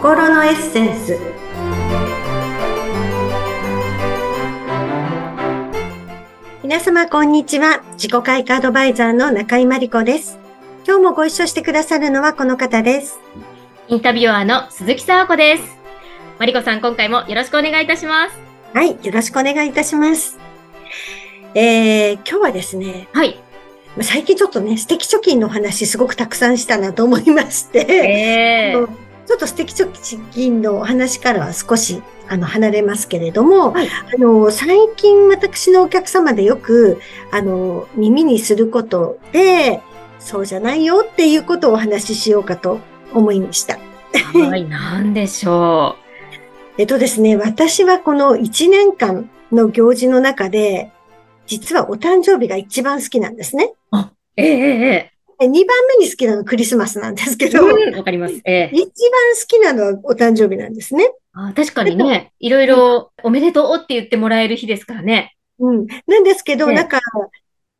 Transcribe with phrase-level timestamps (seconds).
[0.00, 1.18] 心のエッセンス。
[6.62, 7.82] 皆様こんにちは。
[7.98, 10.38] 自己開花アドバイザーの中井真理子です。
[10.86, 13.20] 今日もご一緒してくださるのはこの方です。
[13.88, 15.64] インタビュアーの鈴木沙和子です。
[16.38, 18.38] 真理子さん今回もよろしくお願いいたします。
[18.72, 20.38] はいよろしくお願いいたします。
[21.54, 23.38] えー、今日はですねはい。
[24.00, 39.80] 最近ちょっとね、素敵貯金の話すごくたくさんしたなと思いまして、えー、ちょっと素敵貯金のお話からは少しあの離れますけれども、はい、あの最近私のお客様でよくあの耳にすることで、
[40.18, 42.80] そうじゃないよっていうことをお話ししようかと
[43.14, 43.78] 思いました。
[44.34, 46.00] はい、何でしょう。
[46.78, 50.90] えっとですね、私はこの1年間の行事の中で、
[51.46, 53.74] 実はお誕生日が一番好きなんですね。
[53.92, 55.12] あ、ええええ。
[55.46, 57.64] 2番目に好きなのはクリスマスなんですけど。
[57.64, 58.40] わ、うん、かります。
[58.44, 58.70] ええ。
[58.72, 61.10] 一番好きなのはお誕生日なんですね。
[61.32, 65.36] あ確かにね、いろいろおめでとうって言ってもらえる日ですからね。
[65.58, 65.86] うん。
[66.06, 67.00] なんですけど、ね、なんか、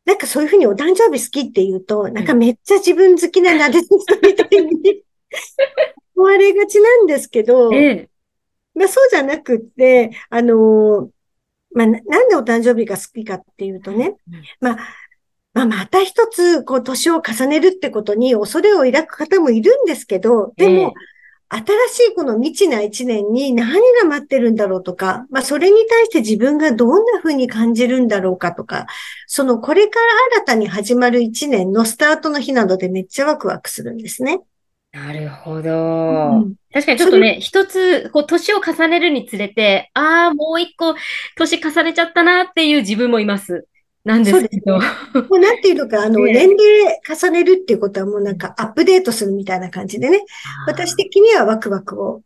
[0.05, 5.02] なんかそういうふうにお誕生日好きって言うと、なんかめっちゃ自分好きななで人みたいに
[6.17, 8.08] 思われがちなんですけど、ええ、
[8.74, 11.08] まあそうじゃなくって、あのー
[11.72, 14.17] まあ、なんでお誕生日が好きかっていうとね、
[14.61, 14.78] まあ、
[15.66, 20.94] まあ、また一つ、こう、年を重ねるってことに恐れを抱く方もいるんですけど、でも、
[21.50, 28.86] えー、新しいこの未知な一年に何が待ってるんだろうとか、まあ、それに対して自分がどんな風に感じるんだろうかとか、
[29.27, 34.41] そのこれから新たに始まる一年のスタートの日などでめっちゃワクワクするんですね。
[34.92, 35.70] なるほど。
[35.70, 40.97] うん、確かにちょっとね、一つ、こう、年を重ねるにつれて、ああ、もう一個、
[41.36, 43.69] 年重ねちゃったなっていう自分もいます。
[44.04, 44.78] なんですけど。
[44.78, 44.82] も
[45.30, 50.24] うなんていうのか、あの、年齢重ねるっていうことはもうなんかアップデートするみたいな感じでね、
[50.66, 52.22] 私的にはワクワクを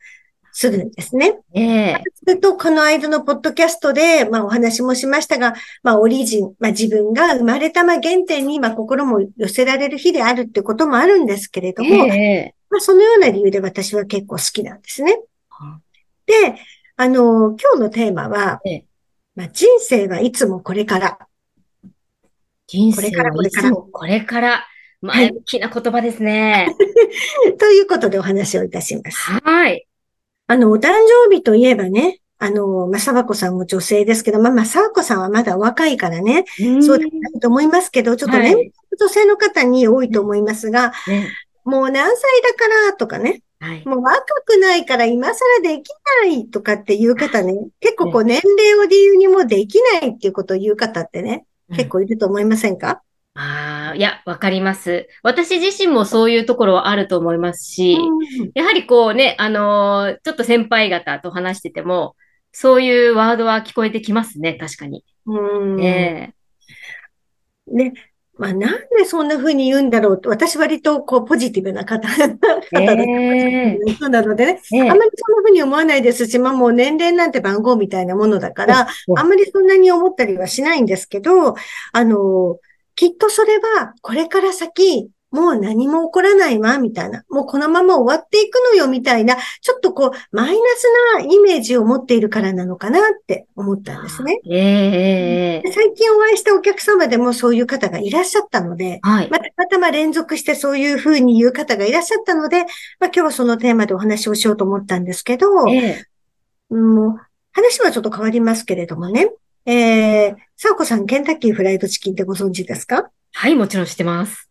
[0.52, 1.41] するんですね。
[1.52, 2.02] ええー。
[2.14, 15.18] それと、この間のポッドキャストで、まあお話もしましたが、まあオリジン、まあ自分が生まれたま原点に、まあ心も寄せられる日であるってこともあるんですけれども、えー、まあそのような理由で私は結構好きなんですね。
[16.27, 16.55] で、
[16.96, 18.83] あの、今日のテーマは、えー、
[19.34, 21.18] まあ人生はいつもこれから。
[22.67, 24.67] 人生はいつもこれから。
[25.05, 26.75] 前向きな言葉ですね。
[27.61, 29.19] ということでお話をいたします。
[29.19, 29.86] はい。
[30.47, 30.92] あの、お誕
[31.29, 36.45] 生日といえばね、あの、まあ、さばこさんも女性ですけど、まあ、まあ、さばこさんはまだお若いからね、
[36.83, 37.05] そうだ
[37.41, 41.29] と思いますけど、ちょっとね、はい、女性の方に多いと思いますが、ね、
[41.64, 45.89] もう何歳だからとかね、はい、もう若くないから今更でき
[46.23, 53.02] ないとかっていう方ね、結構こう年齢を理由にもできないっていうことを言う方ってね、結構いると思いませんか、
[53.35, 55.08] ああ、いや、わかります。
[55.23, 62.14] 私自身もそういうところはあると思いますし、うん、やはりこうね、あのー、ちょっと先輩方と話してても、
[62.52, 65.05] そういうワードは聞こえてきますね、確かに。
[65.27, 65.77] うん。
[65.77, 66.35] ね
[67.67, 67.95] ね、
[68.36, 72.40] まあなんでそんな風に言うんだろうと、私割とこうポジティブな方、方だと、
[72.77, 81.55] えー、そうなのでね、えー、あんまりそんな風に思わないですし、まあもう年齢なんて番号みたいなものだから、あんまりそんなに思ったりはしないんですけど、
[81.92, 82.58] あの、
[82.96, 87.24] きっとそれはこれから先、もう何も起こらないわ、みたいな。
[87.28, 94.40] もうこのまま終わっていくのよ、みたいな、ちょっとこう、マイナスなイメージを持っているからなのかなって思ったんですね。
[94.48, 102.68] えー、最近お会いしたお客様でもそういう方がいらっしゃったので、はい、またまたま連続してそういうふうに言う方がいらっしゃったので、まあ
[103.06, 107.20] 今日はそのテーマでお話をしようと思ったんですけど、えー、もう
[107.52, 109.33] 話はちょっと変わりますけれどもね。
[109.66, 113.11] えー、さあこさん、ケンタッキーフライドチキンってご存知ですか？
[113.33, 114.51] はい、もちろん知ってます。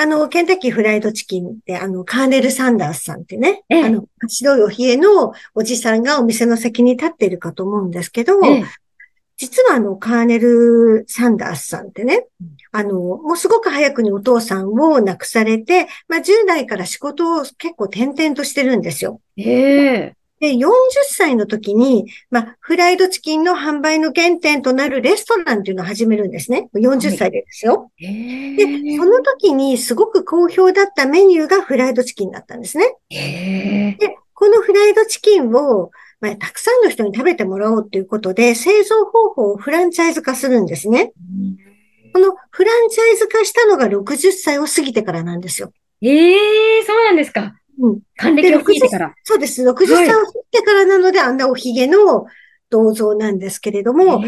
[0.00, 8.62] あの、ケンタッキーフライドチキンって、あの、カーネル・サンダースさんってね、ええ、あの、白いお冷えのおじさんがお店の先に立っているかと思うんですけど、え、
[9.38, 12.26] 実はあの、カーネル・サンダースさんってね、
[12.70, 19.20] あの、もうすごく早くにお父さんを亡くされて、まあ、10代から仕事を結構転々としてるんですよ。
[19.36, 20.68] ええで、40
[21.08, 26.68] 歳の時に、まあ、フライドチキンの販売の原点となるレストランっていうのを始めるんですね。
[26.74, 27.90] 40歳でですよ。
[27.98, 32.94] で、その時にすごく好評だったメニューがフライドチキンだったんですね。
[33.10, 35.90] で、このフライドチキンを、
[36.20, 41.12] まあ、たくさんの人に食べてもらおうということで、製造方法をフランチャイズ化するんですね。
[42.12, 45.72] このフランチャイズ化したのが60歳を過ぎてからなんですよ。
[46.00, 47.54] ええー、そうなんですか。
[47.78, 48.00] うん。
[48.16, 49.14] 還暦を過ぎてから。
[49.24, 49.62] そうです。
[49.62, 52.26] 60歳を過ぎてからなので、はい、あんなおひげの
[52.70, 54.20] 銅像なんですけれども、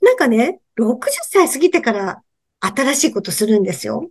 [0.00, 2.22] なんかね、60歳過ぎてから
[2.60, 4.10] 新しいことするんですよ。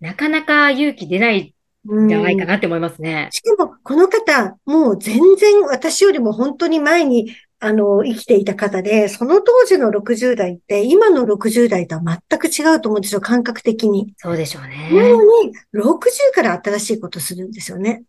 [0.00, 1.54] なかなか勇気出ない
[1.84, 3.28] じゃないかなって思いますね。
[3.30, 14.14] しかも、この方、もう全然私よりも本当に前に、あの、生きていた方で、その当時の60代って、今の60代とは全く違うと思うんですよ、感覚的に。
[14.18, 14.90] そうでしょうね。
[14.92, 15.98] なのに、60
[16.34, 18.04] から新しいことするんですよね。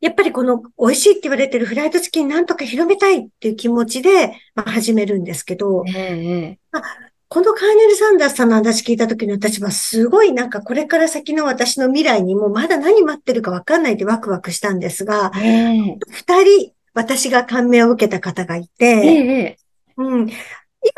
[0.00, 6.82] やっぱりこの美味しいって言われてるフライドチキンなんとか広めたいっていう気持ちで、まあ、始めるんですけど、ええまあ、
[7.28, 19.56] このカーネル・サンダースさんの話聞いた時に私はすごいなんかこれから先の私の未来にもまだ何待ってるかわかんないでワクワクしたんですが、二、人私が感銘を受けた方がいて、
[19.96, 20.28] うん、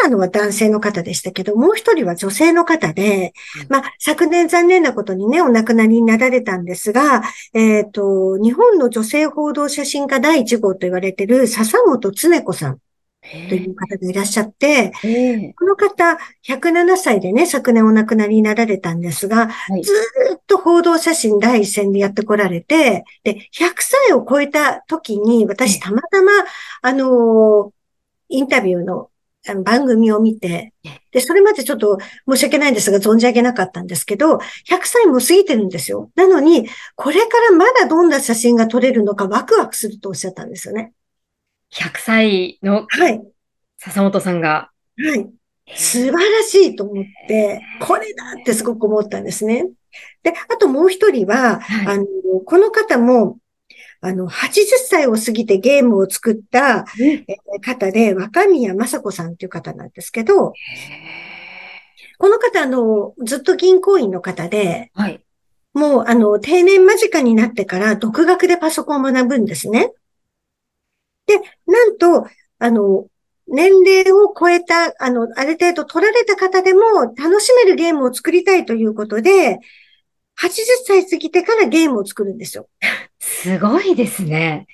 [0.03, 3.35] 今のは男性の方でしたけど、もう一人は女性の方で、
[3.69, 12.79] まあ、昨年残念なことにね、お亡くなりになられたんですが、えっ、ー、と、日本の女性報道写真家第1号と言われている笹本恒子さん。
[13.23, 14.93] という方がいらっしゃって、
[15.57, 16.19] この方、
[16.49, 19.93] 107歳でね、昨年お亡くなりになられたんですが、はい、ず
[20.37, 26.33] っと報道写真第一線でやってこられて、で、100歳を超えた時に、私たまたま、
[26.83, 27.73] あの
[28.29, 29.11] インタビューの
[29.65, 30.73] 番組を見て、
[31.13, 34.41] で、それまでちょっと申し訳ないんですが、存じ上げなかったんですけど、100
[34.85, 36.11] 歳も過ぎてるんですよ。
[36.15, 40.93] なのに、これからまだどんな写真が撮れるのかワクワクするとおっしゃったんですよね。
[41.73, 42.87] 100歳の
[43.79, 44.71] 笹本さんが。
[44.99, 45.31] はい。
[45.75, 49.67] 素晴らしいと思って、これだってすごく思ったんですね。
[50.23, 52.05] で、あともう一人は、はい、あの、
[52.45, 53.39] この方も、
[54.01, 56.87] あの、80歳を過ぎてゲームを作った
[57.65, 60.53] 方で、若宮正子さんっていう方なんですけど、
[62.19, 65.21] この方、あの、ずっと銀行員の方で、はい、
[65.75, 69.93] もう、あの、定年間近になってから独学でパソコンを学ぶんですね。
[71.31, 71.37] で、
[71.67, 72.27] なんと、
[72.59, 73.07] あの、
[73.47, 79.61] 年齢を超えた、あの、ある程度取られた方でも楽しめるゲームを作りたいということで、
[80.41, 80.51] 80
[80.87, 82.69] 歳過ぎてからゲームを作るんですよ。
[83.21, 84.67] すごいですね。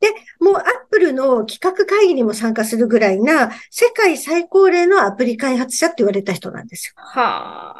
[0.00, 0.08] で、
[0.40, 6.94] もうアップルの企画会議にも参加するぐらいな、世界最高齢のアプリ開発者って言われた人なんですよ。
[6.96, 7.74] は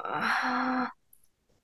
[0.87, 0.93] あ。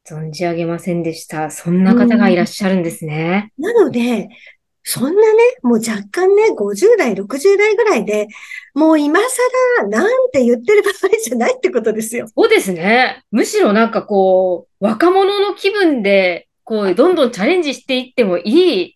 [0.04, 1.50] 存じ上げませんでした。
[1.50, 3.52] そんな方がいらっしゃるんですね。
[3.56, 4.28] なので、
[4.84, 5.18] そんなね、
[5.62, 8.28] もう若干ね、50代、60代ぐらいで、
[8.74, 12.26] もう今更なんて言ってる場合じゃないってことですよ。
[12.36, 13.22] そうですね。
[13.30, 18.94] むしろなんかこう、若者の気分で、こう、どんどんチャレンジしていってもいいっ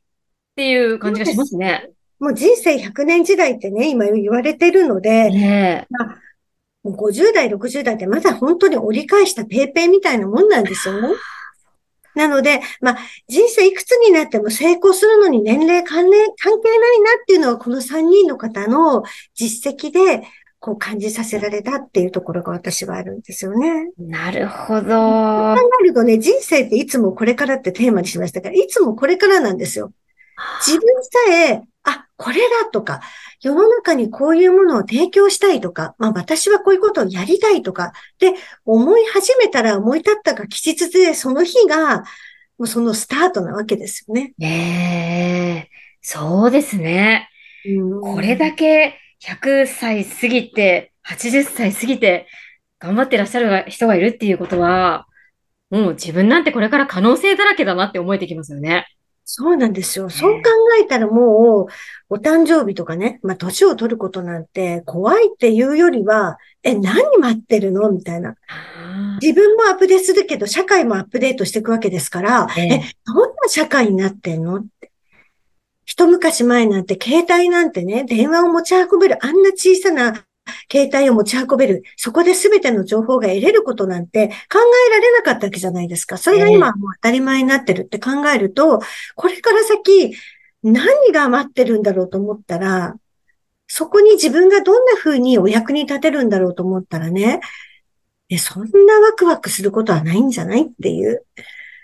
[0.56, 1.90] ていう感じがしますね。
[2.18, 6.18] もう人生100年時代ってね、今言われてるので、ねまあ、
[6.82, 11.08] もう50代、60代ってまだ本当に折り返したペーペーみたいなもんなんですよね。
[12.16, 12.98] なので、まあ、
[13.28, 19.04] 人生いくつになっても成功するのに年齢関連、関係ないなっていうのは、この3人の方の
[19.34, 20.26] 実績で、
[20.58, 23.92] こう感じさせられたっていうところが私はあるんですよね。
[23.98, 24.88] なるほど。
[24.88, 29.92] 考えるとね、人生っていつもこれからってテーマにしましたから、いつもこれからなんですよ。
[30.66, 33.00] 自分さえ、あ、これだとか、
[33.40, 38.34] 世の中にこういうものを提供したいとか、まあ私はこういうことをやりたいとか、で、
[38.64, 42.04] 思い始めたら思い立ったが吉日で、その日が、
[42.58, 44.32] もうそのスタートなわけですよね。
[44.40, 44.48] え
[45.68, 47.28] えそうですね。
[48.02, 52.28] これだけ100歳過ぎて、80歳過ぎて、
[52.78, 55.06] 頑張ってらっしゃる人がいるっていうことは、
[55.70, 58.86] もう自分なんてこれから可能性だらけだなって思えてきますよね。
[59.28, 60.08] そうなんですよ。
[60.08, 60.42] そう考
[60.80, 67.90] えたらもう、お誕生日とかね、まあ、年を取ることなんて怖いっていうよりは、え、何待ってるの？
[67.90, 68.36] みたいな。
[69.20, 74.58] 自分もアップデートするけど、社会もアップデートしていくわけですから、ええ、どんな社会になってんの？
[74.58, 74.92] って。
[75.84, 80.25] 一昔前なんて携帯なんてね、電話を持ち運べるあんな小さな
[80.70, 81.82] 携帯を持ち運べる。
[81.96, 86.16] そこで全ての情報が得れることなんて考えられなかったわけじゃないですか。
[86.16, 88.80] それが今はもう当たり前になってるって考えると、
[89.14, 90.14] これから先
[90.62, 92.94] 何が待ってるんだろうと思ったら、
[93.68, 97.40] そこに自分がどんな風にお役に立てるんだろうと思ったらね、
[98.28, 101.24] え、そんなワクワクすることはないんじゃないっていう。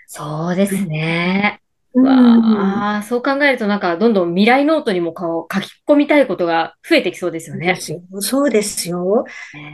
[0.07, 1.62] そうですね。
[1.95, 7.77] わあ、そう考えるとなんかどんどん未来ノートにも書き込みたいことが増えてきそうですよね。
[8.19, 9.25] そうですよ。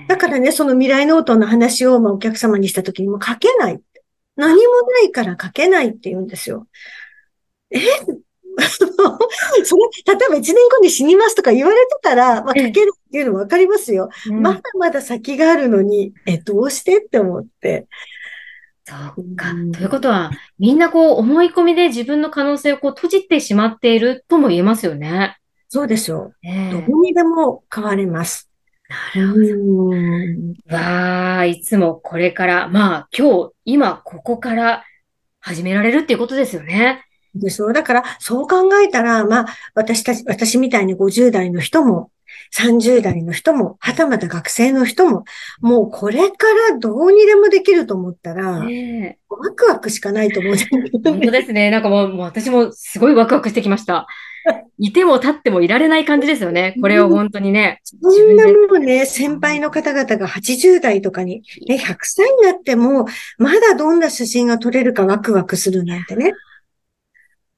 [0.08, 3.80] だからね、その未来ノートの話をまあお客様にしたときにも書けない。
[4.36, 6.68] 何もないから書けないって言うんですよ。
[7.72, 7.80] え？
[9.64, 14.10] それ、例えば1年後に死にますとか言われてたら、まあ、書けるっていうのわかりますよ。
[14.28, 17.88] うん、まだまだ先があるのに、え、どうしてって思って。
[18.90, 19.52] そうか。
[19.74, 25.38] ということは、みんなこう思い込みで自分の可能性をこう閉じてしまっているとも言えますよね。
[25.68, 26.34] そうですよ。
[26.44, 28.50] えー、どこにでも変われます。
[29.16, 29.92] なるほ
[30.70, 30.76] ど。
[30.76, 34.84] わあ、いつもこれから、まあ今日、今ここから
[35.40, 37.06] 始められるっていうことですよね。
[37.36, 42.12] でしょだから、そう考えたら、まあ、私たち、私みたいに50代の人も、
[42.56, 45.24] 30代の人も、はたまた学生の人も、
[45.62, 50.56] もうこれからどうにでもできると思ったら、ね、ワクワクしかないと思う、
[51.04, 51.70] 本当ですね。
[51.70, 54.08] なんかもうもう私もすごいワクワクしてきました。
[54.78, 56.76] いても立ってもいられない感じですよね。
[56.82, 57.82] これを本当にね。
[57.84, 63.06] そんなもうね、先輩の方々が80代とかに、ね、100歳になっても、
[63.38, 66.32] まだどんな写真が撮れるかワクワクするなんてね。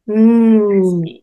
[0.08, 1.21] うん。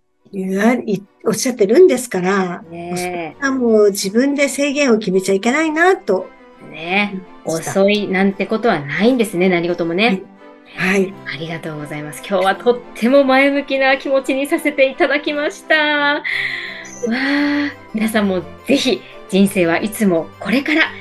[1.25, 6.29] おっしゃってるんですから、ね、そもう自分で制限を決めちゃいけないなと。
[6.71, 10.23] ね遅いなんてことはないんですね、何事もね。
[10.77, 11.15] はい。
[11.27, 12.23] ありがとうございます。
[12.29, 15.75] 今日はとっても前向きな気持ちにさせていただきました。
[15.75, 16.23] わ
[17.07, 20.93] あ、皆さんもぜひ人生はいつもこれから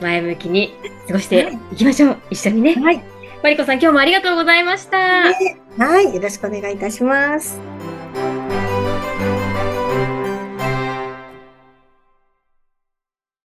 [0.00, 0.74] 前向きに
[1.06, 2.08] 過ごしていきましょう。
[2.10, 2.74] はい、一緒にね。
[2.74, 3.02] はい。
[3.42, 4.98] マリコさん、今日もありがとうございました。
[4.98, 6.14] はい。
[6.14, 7.60] よろしくお願いいたします。